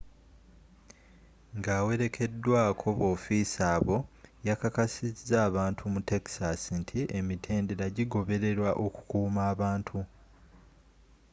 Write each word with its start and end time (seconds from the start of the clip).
ng'awerekeddwako 1.57 2.87
b'ofiisa 2.99 3.63
abo 3.77 3.97
yakakasiza 4.47 5.35
abantu 5.47 5.83
mu 5.93 5.99
texas 6.11 6.59
nti 6.79 6.99
emitendera 7.19 7.85
gigobererwa 7.95 8.71
okukuuma 8.85 9.41
abantu 9.53 9.97